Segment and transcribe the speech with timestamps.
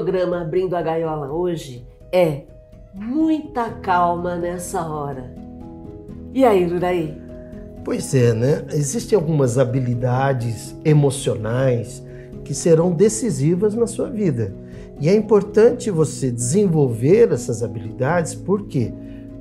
[0.00, 2.44] programa Abrindo a Gaiola hoje é
[2.94, 5.30] muita calma nessa hora.
[6.32, 7.20] E aí, Luraí?
[7.84, 8.64] Pois é, né?
[8.72, 12.02] Existem algumas habilidades emocionais
[12.42, 14.54] que serão decisivas na sua vida.
[14.98, 18.94] E é importante você desenvolver essas habilidades, por quê?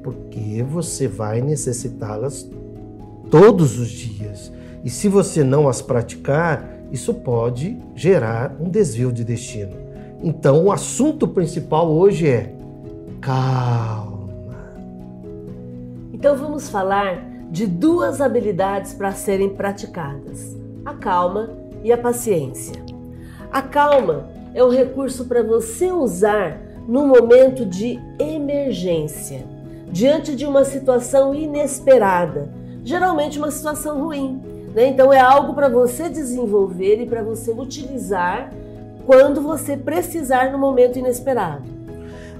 [0.03, 2.49] Porque você vai necessitá-las
[3.31, 4.51] todos os dias.
[4.83, 9.88] E se você não as praticar, isso pode gerar um desvio de destino.
[10.21, 12.53] Então, o assunto principal hoje é
[13.21, 14.29] calma.
[16.13, 20.55] Então, vamos falar de duas habilidades para serem praticadas:
[20.85, 21.49] a calma
[21.83, 22.83] e a paciência.
[23.51, 29.45] A calma é um recurso para você usar no momento de emergência,
[29.91, 32.49] diante de uma situação inesperada,
[32.83, 34.41] geralmente uma situação ruim.
[34.73, 34.87] Né?
[34.87, 38.51] Então é algo para você desenvolver e para você utilizar
[39.09, 41.63] quando você precisar no momento inesperado.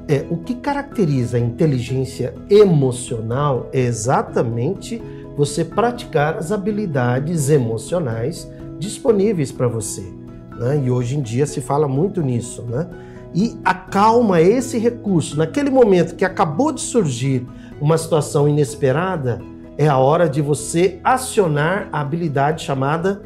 [0.08, 5.02] É, o que caracteriza a inteligência emocional é exatamente
[5.36, 10.14] você praticar as habilidades emocionais disponíveis para você.
[10.59, 10.84] Né?
[10.86, 12.61] E hoje em dia se fala muito nisso.
[12.61, 12.88] Né?
[13.33, 15.36] E a calma é esse recurso.
[15.36, 17.48] Naquele momento que acabou de surgir
[17.81, 19.42] uma situação inesperada,
[19.76, 23.23] é a hora de você acionar a habilidade chamada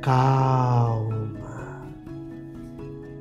[0.00, 1.27] calma.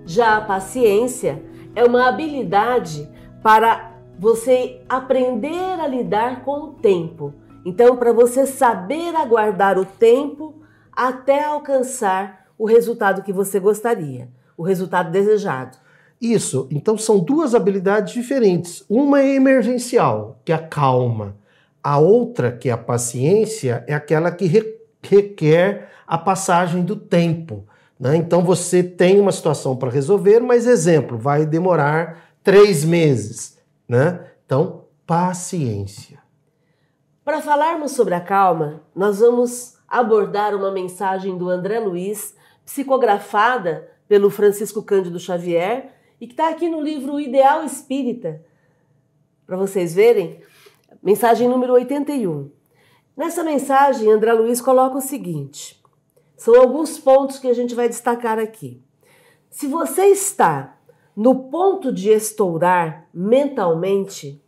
[0.07, 1.43] Já a paciência
[1.75, 3.07] é uma habilidade
[3.43, 7.31] para você aprender a lidar com o tempo.
[7.63, 10.55] Então, para você saber aguardar o tempo
[10.91, 15.77] até alcançar o resultado que você gostaria, o resultado desejado.
[16.19, 16.67] Isso.
[16.71, 18.83] Então, são duas habilidades diferentes.
[18.89, 21.35] Uma é emergencial, que é a calma
[21.87, 24.45] a outra, que é a paciência, é aquela que
[25.01, 27.65] requer a passagem do tempo.
[27.99, 28.15] Né?
[28.17, 33.57] Então você tem uma situação para resolver, mas exemplo, vai demorar três meses.
[33.87, 34.19] Né?
[34.45, 36.19] Então, paciência.
[37.23, 44.29] Para falarmos sobre a calma, nós vamos abordar uma mensagem do André Luiz, psicografada pelo
[44.29, 48.41] Francisco Cândido Xavier e que está aqui no livro Ideal Espírita.
[49.45, 50.41] Para vocês verem,
[51.01, 52.49] Mensagem número 81.
[53.15, 55.81] Nessa mensagem, André Luiz coloca o seguinte:
[56.37, 58.81] são alguns pontos que a gente vai destacar aqui.
[59.49, 60.77] Se você está
[61.15, 64.39] no ponto de estourar mentalmente,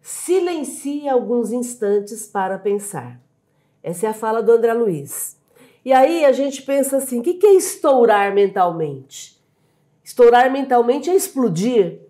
[0.00, 3.20] silencie alguns instantes para pensar.
[3.82, 5.36] Essa é a fala do André Luiz.
[5.84, 9.36] E aí a gente pensa assim: o que é estourar mentalmente?
[10.04, 12.00] Estourar mentalmente é explodir,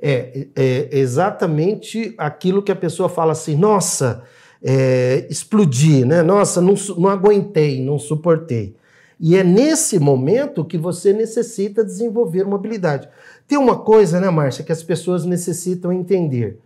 [0.00, 4.24] é, é exatamente aquilo que a pessoa fala assim: nossa,
[4.62, 6.22] é, explodi, né?
[6.22, 8.74] Nossa, não, não aguentei, não suportei.
[9.18, 13.08] E é nesse momento que você necessita desenvolver uma habilidade.
[13.46, 16.58] Tem uma coisa, né, Márcia, que as pessoas necessitam entender.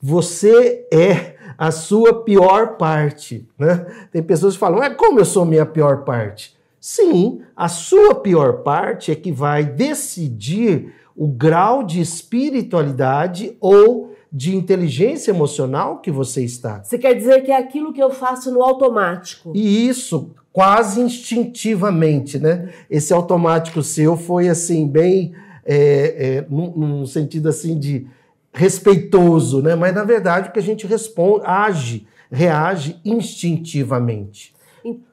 [0.00, 3.86] Você é a sua pior parte, né?
[4.12, 6.54] Tem pessoas que falam, é como eu sou minha pior parte?
[6.80, 14.56] Sim, a sua pior parte é que vai decidir o grau de espiritualidade ou de
[14.56, 16.82] inteligência emocional que você está.
[16.82, 19.52] Você quer dizer que é aquilo que eu faço no automático.
[19.54, 22.74] E isso quase instintivamente, né?
[22.90, 25.32] Esse automático seu foi assim bem
[25.64, 28.08] é, é, num, num, sentido assim de
[28.52, 29.76] respeitoso, né?
[29.76, 34.52] Mas na verdade o que a gente responde, age, reage instintivamente.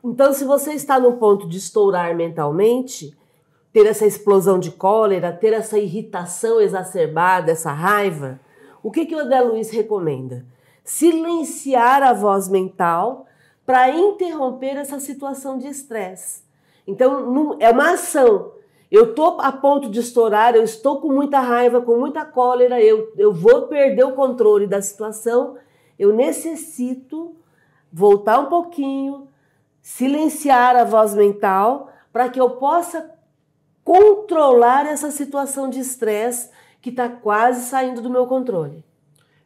[0.03, 3.16] Então, se você está no ponto de estourar mentalmente,
[3.72, 8.40] ter essa explosão de cólera, ter essa irritação exacerbada, essa raiva,
[8.84, 10.46] o que, que o André Luiz recomenda?
[10.84, 13.25] Silenciar a voz mental
[13.66, 16.44] para interromper essa situação de estresse.
[16.88, 18.53] Então, é uma ação.
[18.90, 23.14] Eu estou a ponto de estourar, eu estou com muita raiva, com muita cólera, eu,
[23.17, 25.55] eu vou perder o controle da situação.
[25.97, 27.35] Eu necessito
[27.91, 29.28] voltar um pouquinho,
[29.82, 33.11] silenciar a voz mental para que eu possa
[33.84, 36.50] controlar essa situação de estresse
[36.81, 38.83] que está quase saindo do meu controle.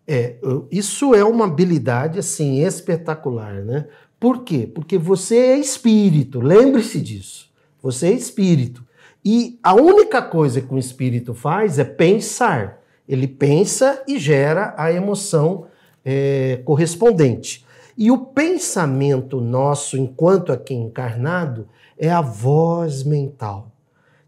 [0.07, 0.35] É,
[0.71, 3.87] isso é uma habilidade assim espetacular, né?
[4.19, 4.69] Por quê?
[4.73, 7.49] Porque você é espírito, lembre-se disso.
[7.81, 8.83] Você é espírito.
[9.23, 12.81] E a única coisa que um espírito faz é pensar.
[13.07, 15.67] Ele pensa e gera a emoção
[16.03, 17.65] é, correspondente.
[17.97, 21.67] E o pensamento nosso, enquanto aqui encarnado,
[21.97, 23.71] é a voz mental.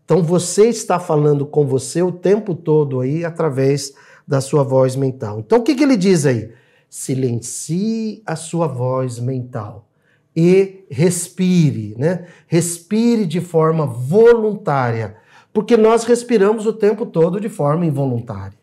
[0.07, 3.93] Então você está falando com você o tempo todo aí através
[4.25, 5.39] da sua voz mental.
[5.39, 6.53] Então o que, que ele diz aí?
[6.89, 9.89] Silencie a sua voz mental
[10.33, 12.25] e respire, né?
[12.47, 15.17] Respire de forma voluntária,
[15.51, 18.57] Porque nós respiramos o tempo todo de forma involuntária.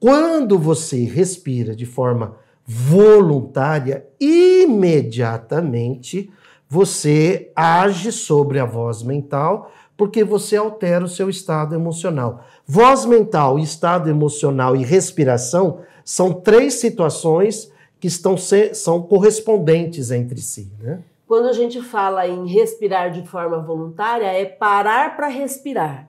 [0.00, 2.34] Quando você respira de forma
[2.66, 6.28] voluntária, imediatamente
[6.68, 12.44] você age sobre a voz mental, porque você altera o seu estado emocional.
[12.66, 20.70] Voz mental, estado emocional e respiração são três situações que estão são correspondentes entre si.
[20.80, 21.00] Né?
[21.26, 26.08] Quando a gente fala em respirar de forma voluntária, é parar para respirar.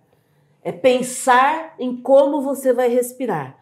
[0.63, 3.55] É pensar em como você vai respirar,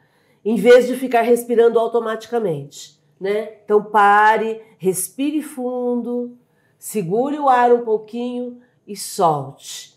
[0.44, 2.98] em vez de ficar respirando automaticamente.
[3.20, 3.58] Né?
[3.64, 6.31] Então pare, respire fundo,
[6.80, 9.93] segure o ar um pouquinho e solte.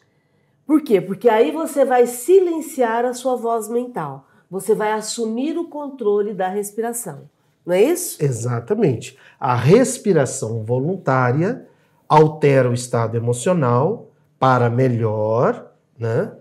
[0.67, 1.01] Por quê?
[1.01, 4.27] Porque aí você vai silenciar a sua voz mental.
[4.51, 7.29] Você vai assumir o controle da respiração.
[7.65, 8.23] Não é isso?
[8.23, 9.17] Exatamente.
[9.39, 11.67] A respiração voluntária
[12.09, 16.33] altera o estado emocional para melhor, né?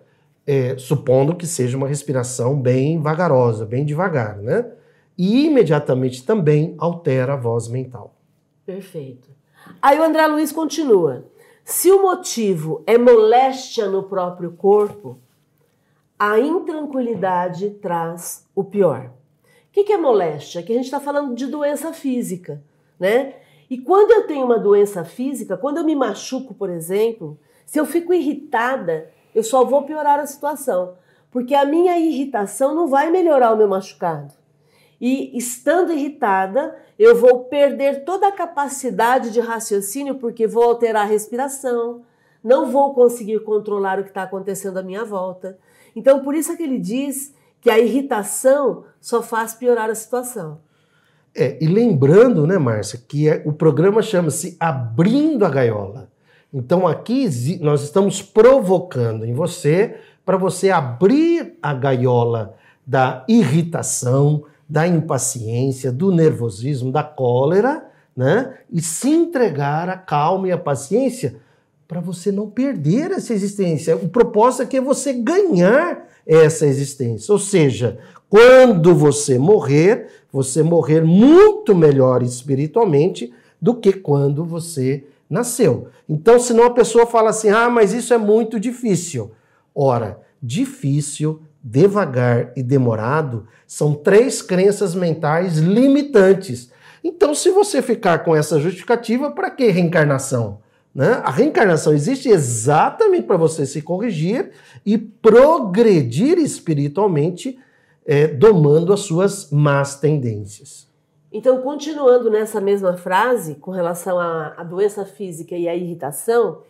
[0.46, 4.72] É, supondo que seja uma respiração bem vagarosa, bem devagar, né?
[5.18, 8.16] E imediatamente também altera a voz mental.
[8.64, 9.30] Perfeito.
[9.82, 11.26] Aí o André Luiz continua.
[11.68, 15.18] Se o motivo é moléstia no próprio corpo,
[16.18, 19.10] a intranquilidade traz o pior.
[19.10, 20.62] O que é moléstia?
[20.62, 22.64] Que a gente está falando de doença física,
[23.00, 23.34] né?
[23.68, 27.36] E quando eu tenho uma doença física, quando eu me machuco, por exemplo,
[27.66, 30.94] se eu fico irritada, eu só vou piorar a situação,
[31.32, 34.36] porque a minha irritação não vai melhorar o meu machucado.
[35.00, 41.10] E estando irritada, eu vou perder toda a capacidade de raciocínio porque vou alterar a
[41.10, 42.02] respiração,
[42.44, 45.58] não vou conseguir controlar o que está acontecendo à minha volta.
[45.96, 50.60] Então, por isso é que ele diz que a irritação só faz piorar a situação.
[51.34, 56.10] É, e lembrando, né, Márcia, que é, o programa chama-se Abrindo a Gaiola.
[56.56, 57.28] Então aqui
[57.60, 62.56] nós estamos provocando em você para você abrir a gaiola
[62.88, 67.86] da irritação, da impaciência, do nervosismo, da cólera,
[68.16, 68.56] né?
[68.72, 71.38] E se entregar à calma e à paciência
[71.88, 73.96] para você não perder essa existência.
[73.96, 77.32] O propósito aqui é você ganhar essa existência.
[77.32, 83.32] Ou seja, quando você morrer, você morrer muito melhor espiritualmente
[83.62, 85.88] do que quando você nasceu.
[86.10, 89.32] Então, senão a pessoa fala assim: ah, mas isso é muito difícil.
[89.74, 96.72] Ora, difícil devagar e demorado são três crenças mentais limitantes.
[97.04, 100.60] Então, se você ficar com essa justificativa, para que reencarnação?
[100.94, 101.22] Né?
[101.24, 104.52] A reencarnação existe exatamente para você se corrigir
[104.86, 107.58] e progredir espiritualmente,
[108.06, 110.88] é, domando as suas más tendências.
[111.34, 116.62] Então, continuando nessa mesma frase, com relação à, à doença física e à irritação,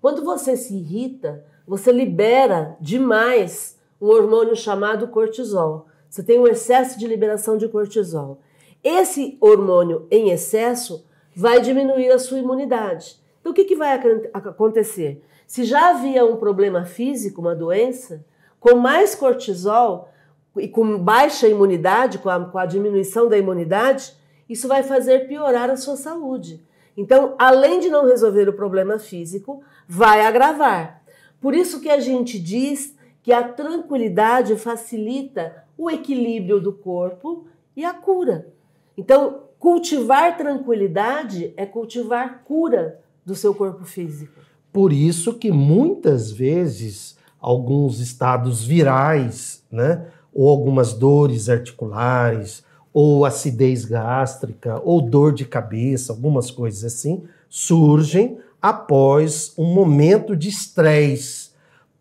[0.00, 5.86] quando você se irrita, você libera demais um hormônio chamado cortisol.
[6.10, 8.40] Você tem um excesso de liberação de cortisol.
[8.82, 11.06] Esse hormônio em excesso
[11.36, 13.16] vai diminuir a sua imunidade.
[13.40, 14.00] Então, o que, que vai
[14.32, 15.22] acontecer?
[15.46, 18.24] Se já havia um problema físico, uma doença,
[18.58, 20.08] com mais cortisol
[20.56, 24.14] e com baixa imunidade, com a, com a diminuição da imunidade,
[24.48, 26.60] isso vai fazer piorar a sua saúde.
[26.96, 31.02] Então, além de não resolver o problema físico, vai agravar.
[31.40, 37.84] Por isso que a gente diz que a tranquilidade facilita o equilíbrio do corpo e
[37.84, 38.48] a cura.
[38.96, 44.40] Então, cultivar tranquilidade é cultivar cura do seu corpo físico.
[44.72, 53.84] Por isso que muitas vezes alguns estados virais, né, ou algumas dores articulares, ou acidez
[53.84, 61.51] gástrica, ou dor de cabeça, algumas coisas assim, surgem após um momento de estresse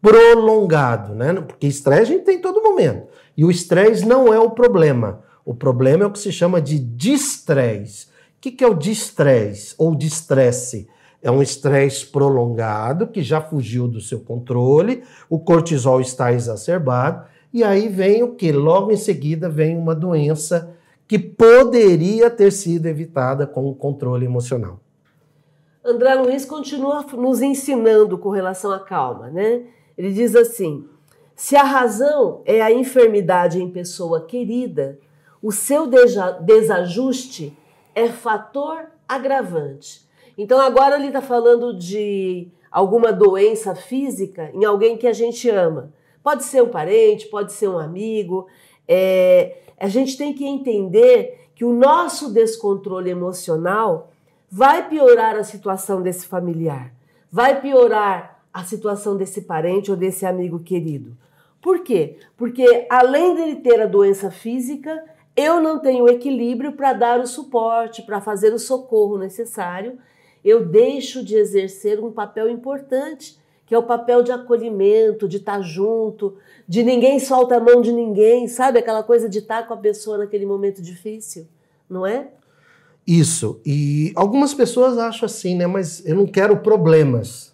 [0.01, 1.33] prolongado, né?
[1.33, 3.07] Porque estresse a gente tem todo momento.
[3.37, 5.21] E o estresse não é o problema.
[5.45, 8.07] O problema é o que se chama de distresse.
[8.07, 10.87] O que é o distresse ou distresse?
[11.21, 17.63] É um estresse prolongado que já fugiu do seu controle, o cortisol está exacerbado, e
[17.63, 18.51] aí vem o que?
[18.51, 20.75] Logo em seguida vem uma doença
[21.07, 24.79] que poderia ter sido evitada com o controle emocional.
[25.85, 29.63] André Luiz continua nos ensinando com relação à calma, né?
[29.97, 30.87] Ele diz assim:
[31.35, 34.99] se a razão é a enfermidade em pessoa querida,
[35.41, 35.87] o seu
[36.41, 37.57] desajuste
[37.95, 40.07] é fator agravante.
[40.37, 45.91] Então agora ele está falando de alguma doença física em alguém que a gente ama.
[46.23, 48.47] Pode ser um parente, pode ser um amigo.
[48.87, 54.11] É, a gente tem que entender que o nosso descontrole emocional
[54.49, 56.93] vai piorar a situação desse familiar,
[57.31, 61.15] vai piorar a situação desse parente ou desse amigo querido.
[61.61, 62.17] Por quê?
[62.35, 65.03] Porque além dele ter a doença física,
[65.35, 69.97] eu não tenho equilíbrio para dar o suporte, para fazer o socorro necessário.
[70.43, 75.61] Eu deixo de exercer um papel importante, que é o papel de acolhimento, de estar
[75.61, 76.35] junto,
[76.67, 78.79] de ninguém solta a mão de ninguém, sabe?
[78.79, 81.47] Aquela coisa de estar com a pessoa naquele momento difícil,
[81.89, 82.27] não é?
[83.05, 83.61] Isso.
[83.65, 85.67] E algumas pessoas acham assim, né?
[85.67, 87.50] Mas eu não quero problemas.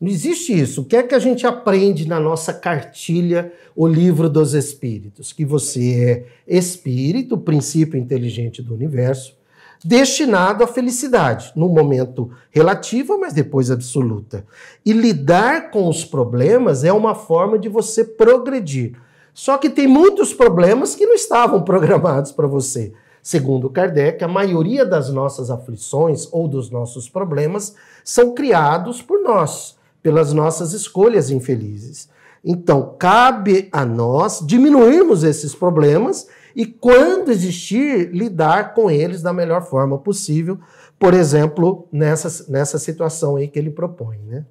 [0.00, 0.82] Não existe isso.
[0.82, 5.32] O que é que a gente aprende na nossa cartilha, o livro dos espíritos?
[5.32, 9.36] Que você é espírito, princípio inteligente do universo,
[9.84, 14.44] destinado à felicidade, no momento relativa, mas depois absoluta.
[14.84, 18.96] E lidar com os problemas é uma forma de você progredir.
[19.32, 22.92] Só que tem muitos problemas que não estavam programados para você.
[23.22, 27.74] Segundo Kardec, a maioria das nossas aflições ou dos nossos problemas
[28.04, 32.10] são criados por nós pelas nossas escolhas infelizes.
[32.44, 39.62] Então, cabe a nós diminuirmos esses problemas e, quando existir, lidar com eles da melhor
[39.62, 40.58] forma possível,
[40.98, 44.18] por exemplo, nessa, nessa situação aí que ele propõe.
[44.18, 44.44] Né?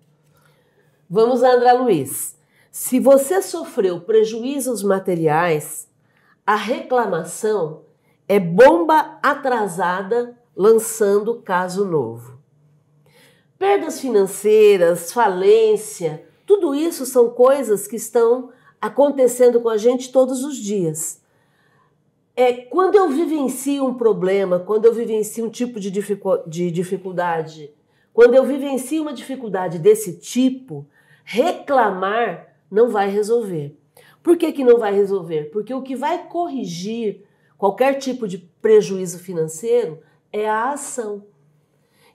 [1.08, 2.36] Vamos André Luiz.
[2.72, 5.88] Se você sofreu prejuízos materiais,
[6.48, 7.82] a reclamação
[8.28, 12.33] é bomba atrasada lançando caso novo.
[13.64, 18.50] Perdas financeiras, falência, tudo isso são coisas que estão
[18.82, 21.22] acontecendo com a gente todos os dias.
[22.36, 27.72] É, quando eu vivencio um problema, quando eu vivencio um tipo de, de dificuldade,
[28.14, 30.86] quando eu vivencio uma dificuldade desse tipo,
[31.24, 33.78] reclamar não vai resolver.
[34.22, 35.52] Por que, que não vai resolver?
[35.54, 37.24] Porque o que vai corrigir
[37.58, 40.00] qualquer tipo de prejuízo financeiro
[40.34, 41.24] é a ação.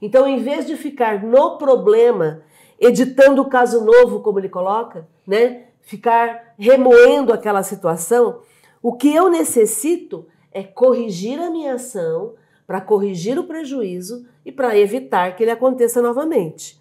[0.00, 2.42] Então, em vez de ficar no problema,
[2.78, 5.64] editando o caso novo, como ele coloca, né?
[5.80, 8.40] Ficar remoendo aquela situação,
[8.82, 12.34] o que eu necessito é corrigir a minha ação
[12.66, 16.78] para corrigir o prejuízo e para evitar que ele aconteça novamente.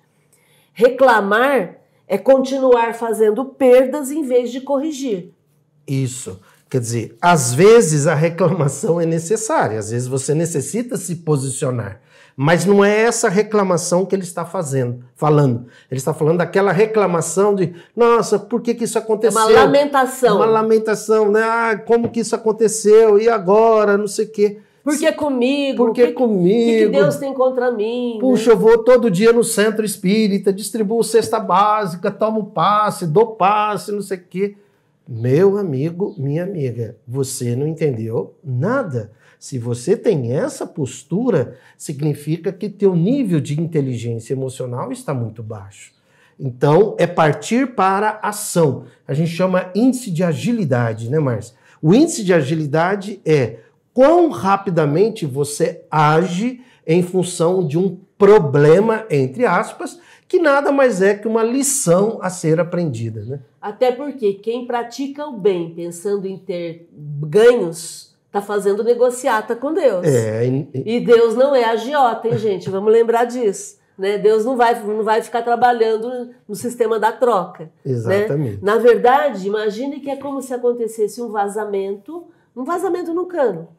[0.74, 5.34] Reclamar é continuar fazendo perdas em vez de corrigir.
[5.88, 6.40] Isso.
[6.70, 12.02] Quer dizer, às vezes a reclamação é necessária, às vezes você necessita se posicionar.
[12.40, 15.66] Mas não é essa reclamação que ele está fazendo, falando.
[15.90, 19.42] Ele está falando daquela reclamação de, nossa, por que, que isso aconteceu?
[19.42, 20.36] É uma lamentação.
[20.36, 21.42] Uma lamentação, né?
[21.42, 23.20] Ah, como que isso aconteceu?
[23.20, 23.98] E agora?
[23.98, 24.60] Não sei o quê.
[24.84, 25.78] Por que comigo?
[25.78, 26.46] Por que, que comigo?
[26.46, 28.14] O que, que, Deus tem contra mim?
[28.14, 28.20] Né?
[28.20, 28.56] Puxa, né?
[28.56, 34.02] eu vou todo dia no centro espírita, distribuo cesta básica, tomo passe, dou passe, não
[34.02, 34.56] sei o quê.
[35.08, 39.12] Meu amigo, minha amiga, você não entendeu nada.
[39.40, 45.94] Se você tem essa postura, significa que teu nível de inteligência emocional está muito baixo.
[46.38, 48.84] Então, é partir para ação.
[49.08, 51.56] A gente chama índice de agilidade, né, Márcia?
[51.82, 53.60] O índice de agilidade é
[53.94, 61.16] quão rapidamente você age em função de um problema, entre aspas, que nada mais é
[61.16, 63.24] que uma lição a ser aprendida.
[63.24, 63.40] Né?
[63.62, 70.06] Até porque quem pratica o bem pensando em ter ganhos Tá fazendo negociata com Deus.
[70.06, 70.98] É, e...
[70.98, 72.70] e Deus não é agiota, hein, gente?
[72.70, 73.78] Vamos lembrar disso.
[73.98, 74.18] Né?
[74.18, 77.64] Deus não vai, não vai ficar trabalhando no sistema da troca.
[77.64, 77.94] Né?
[77.94, 78.56] Exatamente.
[78.56, 78.60] Né?
[78.62, 83.70] Na verdade, imagine que é como se acontecesse um vazamento, um vazamento no cano.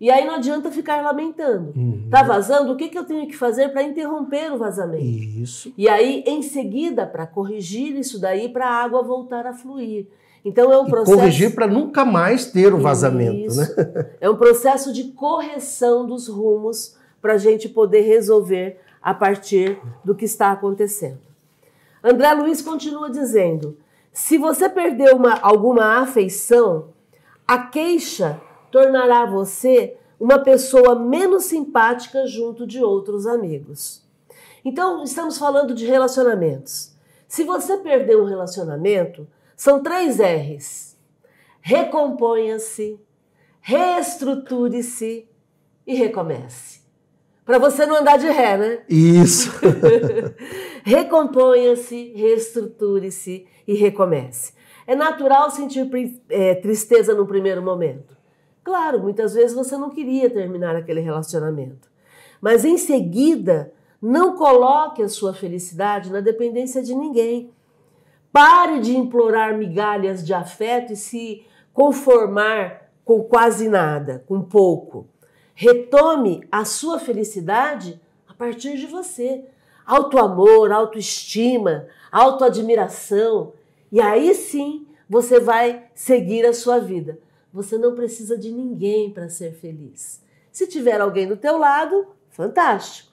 [0.00, 1.72] E aí não adianta ficar lamentando.
[1.74, 2.08] Uhum.
[2.10, 2.72] Tá vazando?
[2.72, 5.04] O que, que eu tenho que fazer para interromper o vazamento?
[5.04, 5.72] Isso.
[5.76, 10.06] E aí, em seguida, para corrigir isso daí, para a água voltar a fluir.
[10.44, 11.12] Então é um processo.
[11.12, 13.58] E corrigir para nunca mais ter o vazamento, Isso.
[13.58, 14.10] né?
[14.20, 20.14] É um processo de correção dos rumos para a gente poder resolver a partir do
[20.14, 21.18] que está acontecendo.
[22.02, 23.76] André Luiz continua dizendo:
[24.12, 26.90] se você perdeu uma, alguma afeição,
[27.44, 28.40] a queixa
[28.76, 34.06] tornará você uma pessoa menos simpática junto de outros amigos.
[34.62, 36.94] Então, estamos falando de relacionamentos.
[37.26, 40.94] Se você perdeu um relacionamento, são três R's:
[41.62, 43.00] recomponha-se,
[43.62, 45.26] reestruture-se
[45.86, 46.80] e recomece.
[47.46, 48.82] Para você não andar de ré, né?
[48.90, 49.50] Isso.
[50.84, 54.52] recomponha-se, reestruture-se e recomece.
[54.86, 55.88] É natural sentir
[56.28, 58.15] é, tristeza no primeiro momento.
[58.66, 61.88] Claro, muitas vezes você não queria terminar aquele relacionamento.
[62.40, 67.52] Mas em seguida, não coloque a sua felicidade na dependência de ninguém.
[68.32, 75.06] Pare de implorar migalhas de afeto e se conformar com quase nada, com pouco.
[75.54, 79.44] Retome a sua felicidade a partir de você,
[79.86, 83.52] auto-amor, autoestima, autoadmiração.
[83.92, 87.24] E aí sim você vai seguir a sua vida.
[87.56, 90.20] Você não precisa de ninguém para ser feliz.
[90.52, 93.10] Se tiver alguém do teu lado, fantástico.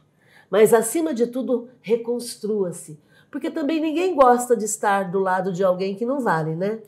[0.50, 3.00] Mas acima de tudo, reconstrua-se,
[3.32, 6.80] porque também ninguém gosta de estar do lado de alguém que não vale, né?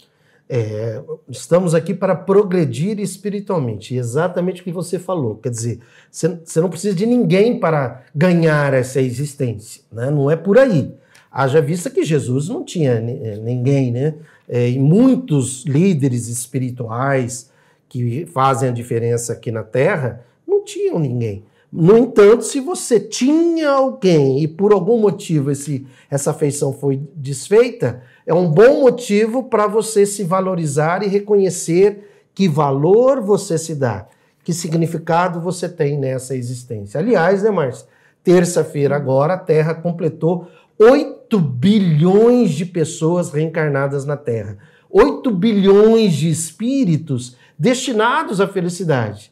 [0.50, 5.38] É, estamos aqui para progredir espiritualmente, exatamente o que você falou.
[5.38, 5.79] Quer dizer,
[6.12, 10.12] você não precisa de ninguém para ganhar essa existência, né?
[10.12, 10.93] não é por aí.
[11.31, 14.15] Haja vista que Jesus não tinha é, ninguém, né?
[14.47, 17.49] É, e muitos líderes espirituais
[17.89, 21.43] que fazem a diferença aqui na Terra não tinham ninguém.
[21.71, 28.01] No entanto, se você tinha alguém e por algum motivo esse, essa afeição foi desfeita,
[28.25, 34.07] é um bom motivo para você se valorizar e reconhecer que valor você se dá,
[34.43, 36.99] que significado você tem nessa existência.
[36.99, 37.87] Aliás, né, Márcia?
[38.23, 40.47] Terça-feira agora a Terra completou
[40.79, 44.58] 8 bilhões de pessoas reencarnadas na Terra.
[44.89, 49.32] 8 bilhões de espíritos destinados à felicidade.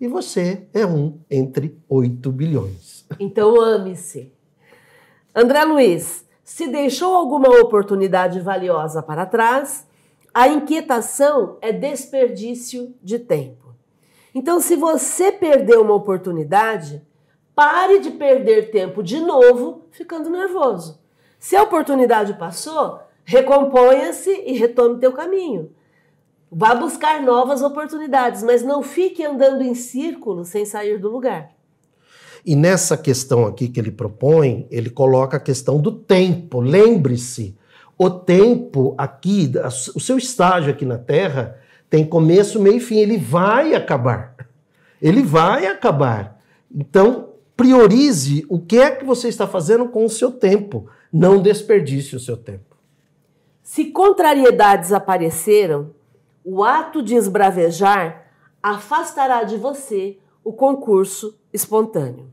[0.00, 3.06] E você é um entre 8 bilhões.
[3.18, 4.32] Então ame-se.
[5.34, 9.86] André Luiz, se deixou alguma oportunidade valiosa para trás,
[10.34, 13.74] a inquietação é desperdício de tempo.
[14.34, 17.02] Então, se você perdeu uma oportunidade,
[17.54, 21.00] pare de perder tempo de novo ficando nervoso.
[21.38, 25.70] Se a oportunidade passou, recomponha-se e retome teu caminho.
[26.50, 31.50] Vá buscar novas oportunidades, mas não fique andando em círculo sem sair do lugar.
[32.44, 36.60] E nessa questão aqui que ele propõe, ele coloca a questão do tempo.
[36.60, 37.56] Lembre-se,
[37.96, 39.50] o tempo aqui,
[39.94, 42.98] o seu estágio aqui na Terra, tem começo, meio e fim.
[42.98, 44.34] Ele vai acabar.
[45.00, 46.40] Ele vai acabar.
[46.74, 50.88] Então, priorize o que é que você está fazendo com o seu tempo.
[51.12, 52.76] Não desperdice o seu tempo.
[53.62, 55.94] Se contrariedades apareceram,
[56.44, 58.26] o ato de esbravejar
[58.62, 62.32] afastará de você o concurso espontâneo.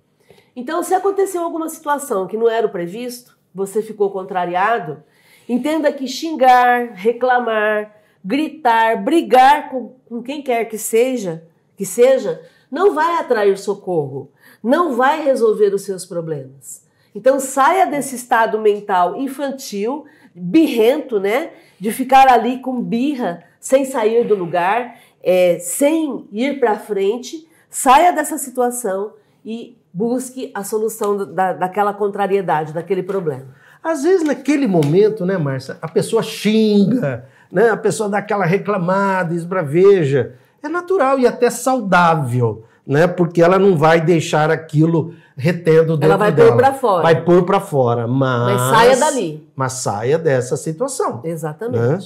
[0.56, 5.04] Então, se aconteceu alguma situação que não era o previsto, você ficou contrariado,
[5.48, 12.94] entenda que xingar, reclamar, gritar, brigar com, com quem quer que seja, que seja, não
[12.94, 14.32] vai atrair socorro,
[14.64, 16.84] não vai resolver os seus problemas.
[17.14, 21.52] Então saia desse estado mental infantil, birrento, né?
[21.80, 27.48] De ficar ali com birra, sem sair do lugar, é, sem ir para frente.
[27.70, 33.48] Saia dessa situação e busque a solução da, daquela contrariedade, daquele problema.
[33.84, 39.34] Às vezes, naquele momento, né, Márcia, a pessoa xinga, né, a pessoa dá aquela reclamada,
[39.34, 40.36] esbraveja.
[40.62, 46.18] É natural e até saudável, né, porque ela não vai deixar aquilo retendo dentro Ela
[46.18, 46.50] vai dela.
[46.50, 47.04] pôr para fora.
[47.04, 48.60] Vai pôr para fora, mas...
[48.60, 49.48] Mas saia dali.
[49.56, 51.22] Mas saia dessa situação.
[51.24, 51.78] Exatamente.
[51.80, 52.00] Né?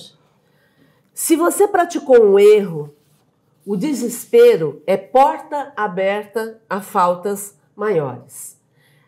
[1.13, 2.93] Se você praticou um erro,
[3.65, 8.59] o desespero é porta aberta a faltas maiores.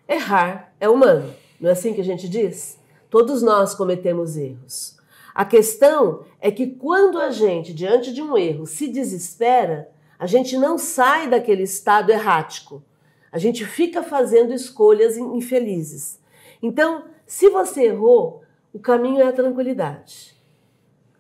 [0.07, 2.79] Errar é humano, não é assim que a gente diz?
[3.09, 4.95] Todos nós cometemos erros.
[5.33, 10.57] A questão é que quando a gente, diante de um erro, se desespera, a gente
[10.57, 12.83] não sai daquele estado errático.
[13.31, 16.19] A gente fica fazendo escolhas infelizes.
[16.61, 20.35] Então, se você errou, o caminho é a tranquilidade.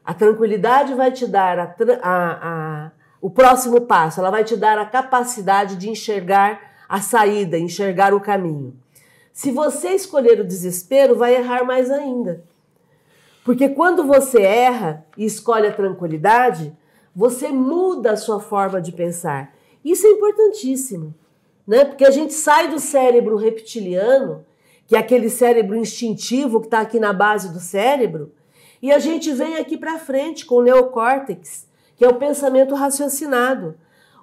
[0.03, 4.77] A tranquilidade vai te dar a, a, a, o próximo passo, ela vai te dar
[4.77, 8.77] a capacidade de enxergar a saída, enxergar o caminho.
[9.33, 12.43] Se você escolher o desespero, vai errar mais ainda.
[13.43, 16.75] Porque quando você erra e escolhe a tranquilidade,
[17.15, 19.55] você muda a sua forma de pensar.
[19.83, 21.13] Isso é importantíssimo,
[21.65, 21.85] né?
[21.85, 24.45] Porque a gente sai do cérebro reptiliano,
[24.85, 28.31] que é aquele cérebro instintivo que está aqui na base do cérebro,
[28.81, 33.75] e a gente vem aqui para frente com o neocórtex, que é o pensamento raciocinado.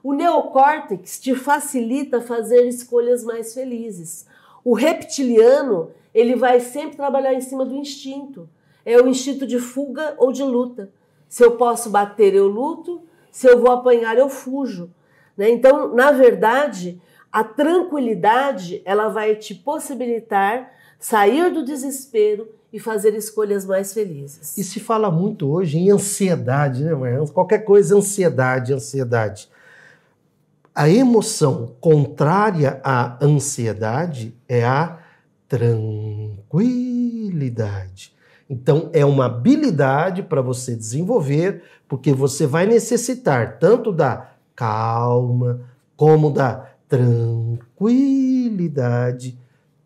[0.03, 4.27] O neocórtex te facilita fazer escolhas mais felizes.
[4.65, 8.49] O reptiliano, ele vai sempre trabalhar em cima do instinto.
[8.85, 10.93] É o instinto de fuga ou de luta.
[11.33, 13.01] Se eu posso bater, eu luto.
[13.31, 14.91] Se eu vou apanhar, eu fujo.
[15.35, 15.49] Né?
[15.49, 17.01] Então, na verdade,
[17.33, 24.59] a tranquilidade ela vai te possibilitar sair do desespero e fazer escolhas mais felizes.
[24.59, 27.27] E se fala muito hoje em ansiedade, né, Mariana?
[27.29, 29.49] Qualquer coisa, ansiedade, ansiedade.
[30.75, 34.99] A emoção contrária à ansiedade é a
[35.49, 38.13] tranquilidade.
[38.53, 46.31] Então, é uma habilidade para você desenvolver, porque você vai necessitar tanto da calma como
[46.31, 49.41] da tranquilidade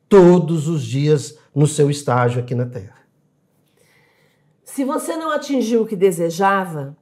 [0.08, 3.06] todos os dias no seu estágio aqui na Terra.
[4.64, 6.96] Se você não atingiu o que desejava,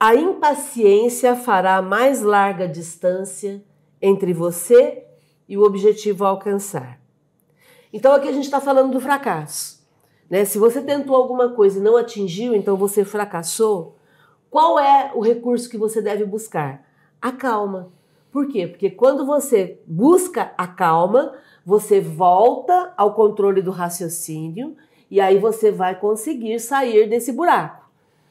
[0.00, 3.62] a impaciência fará mais larga distância
[4.02, 5.04] entre você
[5.48, 6.98] e o objetivo a alcançar.
[7.92, 9.77] Então aqui a gente está falando do fracasso.
[10.28, 10.44] Né?
[10.44, 13.96] Se você tentou alguma coisa e não atingiu, então você fracassou,
[14.50, 16.84] qual é o recurso que você deve buscar?
[17.20, 17.90] A calma.
[18.30, 18.66] Por quê?
[18.66, 24.76] Porque quando você busca a calma, você volta ao controle do raciocínio
[25.10, 27.88] e aí você vai conseguir sair desse buraco.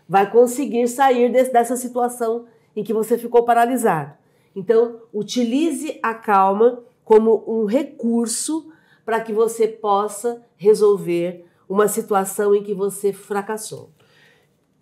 [0.07, 4.13] Vai conseguir sair desse, dessa situação em que você ficou paralisado.
[4.55, 8.71] Então, utilize a calma como um recurso
[9.05, 13.91] para que você possa resolver uma situação em que você fracassou.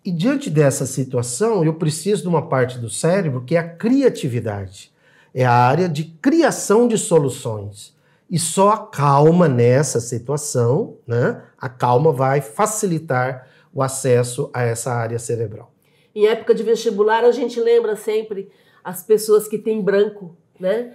[0.04, 4.92] E diante dessa situação, eu preciso de uma parte do cérebro que é a criatividade.
[5.34, 7.94] É a área de criação de soluções.
[8.30, 11.42] E só a calma nessa situação, né?
[11.58, 15.72] A calma vai facilitar o acesso a essa área cerebral.
[16.14, 18.48] Em época de vestibular, a gente lembra sempre
[18.82, 20.94] as pessoas que têm branco, né?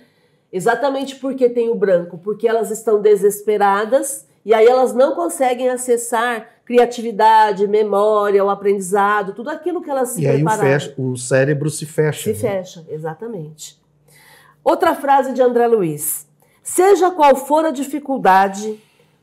[0.51, 6.62] Exatamente porque tem o branco, porque elas estão desesperadas e aí elas não conseguem acessar
[6.65, 11.69] criatividade, memória, o aprendizado, tudo aquilo que elas se E aí o, fecha, o, cérebro
[11.69, 12.34] se fecha.
[12.34, 12.49] Se né?
[12.49, 13.80] fecha, exatamente.
[14.63, 16.27] Outra frase de André Luiz.
[16.63, 18.80] Seja qual for a dificuldade,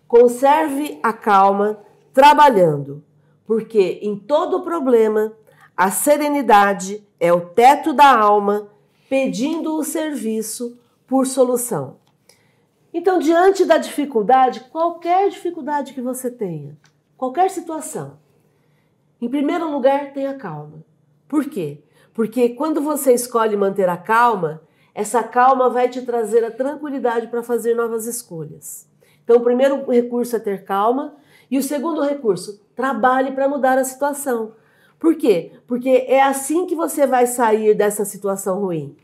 [0.07, 1.79] conserve a calma
[2.13, 3.03] trabalhando,
[3.47, 5.33] porque em todo problema
[5.77, 8.69] a serenidade é o teto da alma
[9.09, 10.77] pedindo o serviço
[11.07, 11.97] por solução.
[12.99, 16.77] Então, diante da dificuldade, qualquer dificuldade que você tenha,
[17.17, 18.19] qualquer situação,
[19.21, 20.85] em primeiro lugar, tenha calma.
[21.29, 21.81] Por quê?
[22.13, 27.41] Porque quando você escolhe manter a calma, essa calma vai te trazer a tranquilidade para
[27.41, 28.89] fazer novas escolhas.
[29.23, 31.15] Então, o primeiro recurso é ter calma,
[31.49, 34.55] e o segundo recurso, trabalhe para mudar a situação.
[34.99, 35.53] Por quê?
[35.69, 38.97] Porque é assim que você vai sair dessa situação ruim.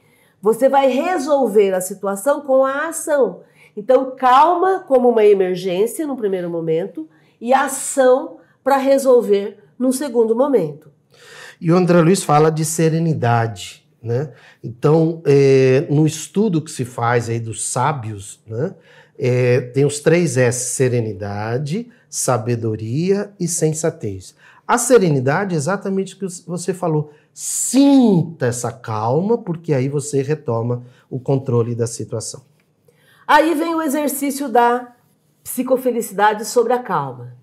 [0.43, 3.45] Você vai resolver a situação com a ação.
[3.77, 7.09] Então, calma como uma emergência no primeiro momento
[7.41, 10.91] e ação para resolver no segundo momento.
[11.61, 14.33] E o André Luiz fala de serenidade, né?
[14.63, 18.75] Então, é, no estudo que se faz aí dos sábios, né?
[19.19, 24.35] É, tem os três S: serenidade, sabedoria e sensatez.
[24.67, 27.13] A serenidade é exatamente o que você falou.
[27.33, 32.43] Sinta essa calma, porque aí você retoma o controle da situação.
[33.27, 34.93] Aí vem o exercício da
[35.43, 37.37] psicofelicidade sobre a calma.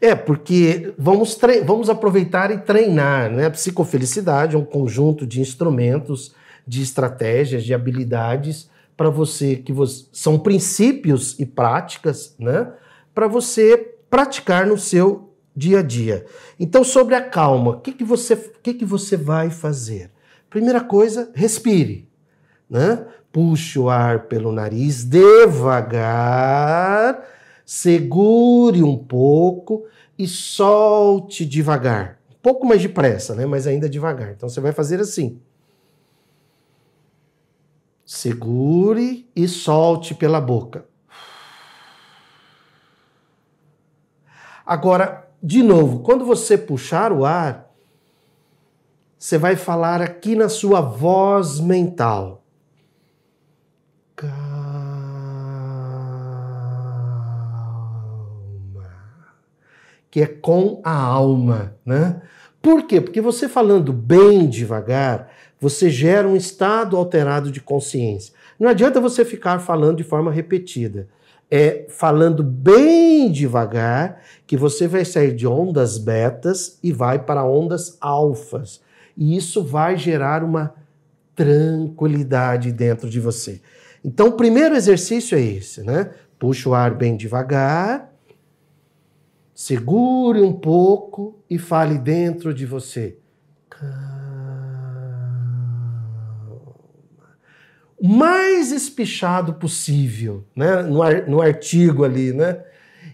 [0.00, 3.46] É, porque vamos, vamos aproveitar e treinar, né?
[3.46, 6.34] A psicofelicidade é um conjunto de instrumentos,
[6.66, 12.72] de estratégias, de habilidades para você que você, são princípios e práticas, né?
[13.14, 16.26] Para você praticar no seu dia a dia.
[16.58, 20.10] Então, sobre a calma, o que, que, você, que, que você vai fazer?
[20.50, 22.08] Primeira coisa, respire.
[22.68, 23.06] Né?
[23.36, 26.02] Puxe o ar pelo nariz devagar,
[27.66, 29.84] segure um pouco
[30.18, 32.18] e solte devagar.
[32.30, 33.44] Um pouco mais depressa, né?
[33.44, 34.30] Mas ainda devagar.
[34.30, 35.38] Então você vai fazer assim.
[38.06, 40.86] Segure e solte pela boca.
[44.64, 47.70] Agora, de novo, quando você puxar o ar,
[49.18, 52.45] você vai falar aqui na sua voz mental
[54.16, 54.32] calma,
[60.10, 62.22] que é com a alma, né?
[62.62, 63.00] Por quê?
[63.00, 68.34] Porque você falando bem devagar, você gera um estado alterado de consciência.
[68.58, 71.06] Não adianta você ficar falando de forma repetida.
[71.48, 77.96] É falando bem devagar que você vai sair de ondas betas e vai para ondas
[78.00, 78.80] alfas.
[79.16, 80.74] E isso vai gerar uma
[81.36, 83.60] tranquilidade dentro de você.
[84.06, 86.10] Então, o primeiro exercício é esse, né?
[86.38, 88.14] Puxa o ar bem devagar,
[89.52, 93.18] segure um pouco e fale dentro de você.
[97.98, 100.82] O mais espichado possível, né?
[100.82, 102.62] No, no artigo ali, né?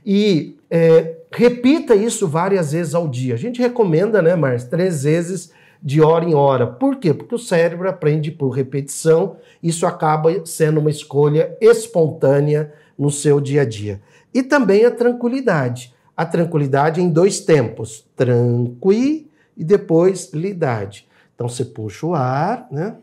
[0.05, 3.33] E é, repita isso várias vezes ao dia.
[3.33, 6.67] A gente recomenda, né, Márcio, três vezes de hora em hora.
[6.67, 7.13] Por quê?
[7.13, 13.63] Porque o cérebro aprende por repetição, isso acaba sendo uma escolha espontânea no seu dia
[13.63, 14.01] a dia.
[14.33, 15.93] E também a tranquilidade.
[16.17, 21.09] A tranquilidade em dois tempos: tranqui e depois lidade.
[21.35, 22.97] Então você puxa o ar, né?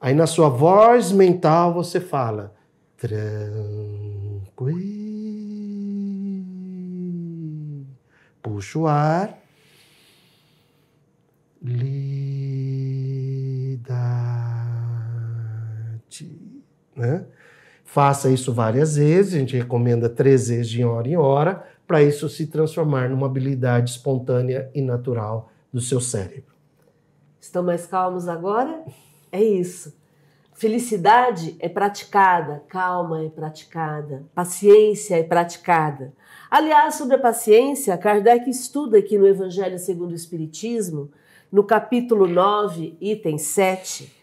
[0.00, 2.54] Aí na sua voz mental você fala
[2.96, 3.82] tranquilo.
[8.42, 9.41] Puxa o ar.
[16.20, 16.62] Lidade.
[16.94, 17.24] Né?
[17.84, 22.28] Faça isso várias vezes, a gente recomenda três vezes de hora em hora, para isso
[22.28, 26.52] se transformar numa habilidade espontânea e natural do seu cérebro.
[27.40, 28.84] Estão mais calmos agora?
[29.30, 29.94] É isso.
[30.54, 36.12] Felicidade é praticada, calma é praticada, paciência é praticada.
[36.50, 41.10] Aliás, sobre a paciência, Kardec estuda aqui no Evangelho segundo o Espiritismo,
[41.50, 44.21] no capítulo 9, item 7,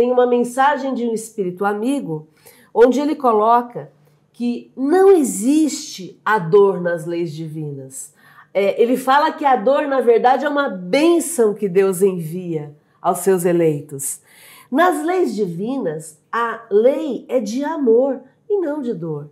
[0.00, 2.26] tem uma mensagem de um espírito amigo,
[2.72, 3.92] onde ele coloca
[4.32, 8.14] que não existe a dor nas leis divinas.
[8.54, 13.18] É, ele fala que a dor, na verdade, é uma bênção que Deus envia aos
[13.18, 14.22] seus eleitos.
[14.70, 19.28] Nas leis divinas, a lei é de amor e não de dor.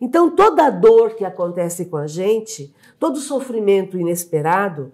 [0.00, 4.92] Então, toda dor que acontece com a gente, todo sofrimento inesperado,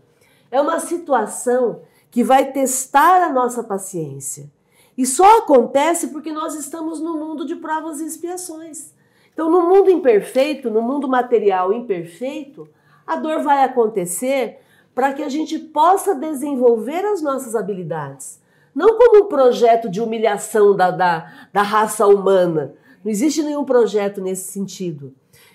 [0.51, 4.49] é uma situação que vai testar a nossa paciência.
[4.97, 8.93] E só acontece porque nós estamos no mundo de provas e expiações.
[9.33, 12.69] Então, no mundo imperfeito, no mundo material imperfeito,
[13.07, 14.59] a dor vai acontecer
[14.95, 18.41] para que a gente possa desenvolver as nossas habilidades
[18.75, 22.75] não como um projeto de humilhação da, da, da raça humana.
[23.05, 25.15] Não existe nenhum projeto nesse sentido.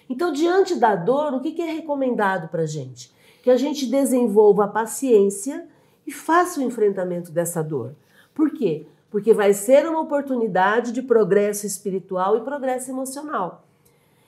[0.09, 3.13] Então, diante da dor, o que é recomendado para a gente?
[3.41, 5.67] Que a gente desenvolva a paciência
[6.05, 7.95] e faça o enfrentamento dessa dor.
[8.33, 8.85] Por quê?
[9.15, 13.63] Porque vai ser uma oportunidade de progresso espiritual e progresso emocional.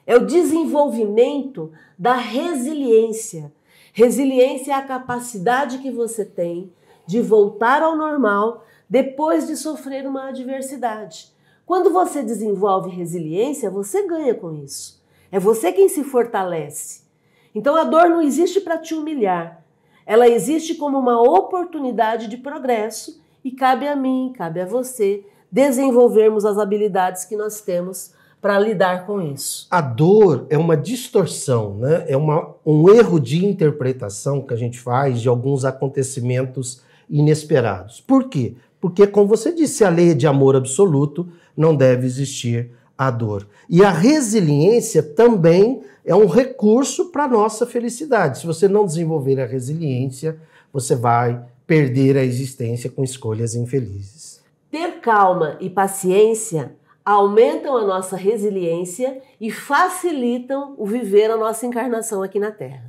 [0.06, 3.52] É o desenvolvimento da resiliência.
[3.92, 6.72] Resiliência é a capacidade que você tem
[7.06, 11.34] de voltar ao normal depois de sofrer uma adversidade.
[11.66, 15.04] Quando você desenvolve resiliência, você ganha com isso.
[15.30, 17.02] É você quem se fortalece.
[17.54, 19.66] Então a dor não existe para te humilhar.
[20.06, 26.44] Ela existe como uma oportunidade de progresso e cabe a mim, cabe a você desenvolvermos
[26.44, 29.68] as habilidades que nós temos para lidar com isso.
[29.72, 32.04] A dor é uma distorção, né?
[32.10, 38.02] é uma, um erro de interpretação que a gente faz de alguns acontecimentos inesperados.
[38.02, 38.56] Por quê?
[38.82, 43.48] Porque, como você disse, a lei é de amor absoluto, não deve existir a dor.
[43.70, 48.40] E a resiliência também é um recurso para a nossa felicidade.
[48.40, 50.38] Se você não desenvolver a resiliência,
[50.74, 54.42] você vai perder a existência com escolhas infelizes.
[54.72, 56.76] Ter calma e paciência
[57.06, 62.86] aumentam a nossa resiliência e facilitam o viver a nossa encarnação aqui na Terra.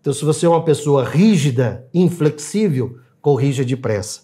[0.00, 4.22] Então, se você é uma pessoa rígida, inflexível, corrija depressa.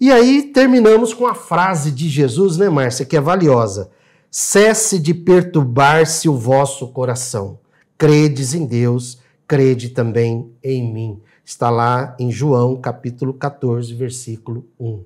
[0.00, 3.90] E aí terminamos com a frase de Jesus, né, Márcia, que é valiosa.
[4.30, 7.58] Cesse de perturbar-se o vosso coração.
[7.96, 11.20] Credes em Deus, crede também em mim.
[11.46, 15.04] Está lá em João, capítulo 14, versículo 1.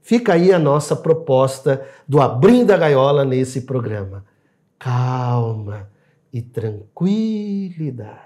[0.00, 4.24] Fica aí a nossa proposta do Abrindo a Gaiola nesse programa.
[4.78, 5.88] Calma
[6.32, 8.22] e tranquilidade.